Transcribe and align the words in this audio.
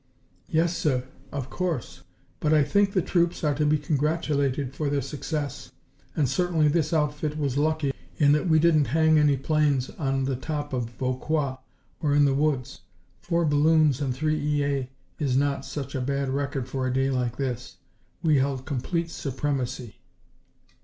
"Yes, 0.49 0.75
sir, 0.75 1.03
of 1.31 1.51
course. 1.51 2.01
But 2.39 2.55
I 2.55 2.63
think 2.63 2.93
the 2.93 3.03
troops 3.03 3.43
are 3.43 3.53
to 3.53 3.67
be 3.67 3.77
congratulated 3.77 4.73
for 4.73 4.89
their 4.89 4.99
success, 5.03 5.71
and 6.15 6.27
certainly 6.27 6.67
this 6.67 6.91
outfit 6.91 7.37
was 7.37 7.55
lucky 7.55 7.93
in 8.17 8.31
that 8.31 8.49
we 8.49 8.57
didn't 8.57 8.85
hang 8.97 9.19
any 9.19 9.37
planes 9.37 9.91
on 9.91 10.23
the 10.25 10.35
top 10.35 10.73
of 10.73 10.89
Vauquois 10.97 11.57
or 12.01 12.15
in 12.15 12.25
the 12.25 12.33
woods. 12.33 12.81
Four 13.19 13.45
balloons 13.45 14.01
and 14.01 14.11
three 14.11 14.39
E.A. 14.43 14.89
is 15.19 15.37
not 15.37 15.65
such 15.65 15.93
a 15.93 16.01
bad 16.01 16.29
record 16.29 16.67
for 16.67 16.87
a 16.87 16.91
day 16.93 17.11
like 17.11 17.37
this. 17.37 17.77
We 18.23 18.37
held 18.39 18.65
complete 18.65 19.11
supremacy." 19.11 19.97